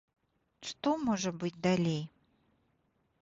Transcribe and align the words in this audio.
Што 0.69 0.93
можа 1.09 1.33
быць 1.43 1.53
далей? 1.67 2.01